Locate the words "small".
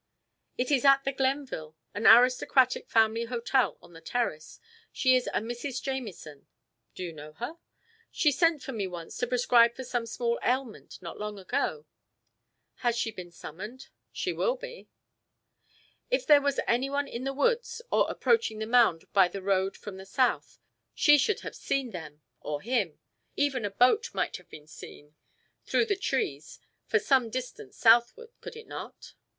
10.07-10.39